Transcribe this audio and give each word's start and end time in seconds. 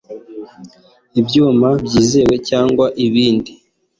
ibyuma 1.19 1.67
byizewe 1.85 2.35
cyangwa 2.49 2.85
ubundi 3.05 3.53